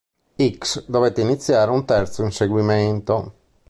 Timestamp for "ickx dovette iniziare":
0.47-1.69